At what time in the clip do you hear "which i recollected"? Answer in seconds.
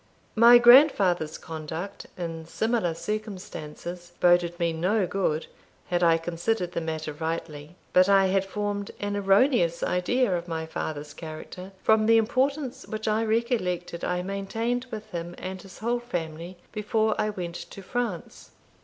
12.87-14.03